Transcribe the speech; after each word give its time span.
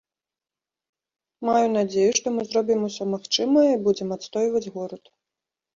Маю 1.49 1.69
надзею, 1.75 2.07
што 2.21 2.27
мы 2.39 2.49
зробім 2.49 2.81
усё 2.91 3.03
магчымае 3.13 3.69
і 3.77 3.81
будзем 3.91 4.09
адстойваць 4.19 4.69
горад. 4.81 5.03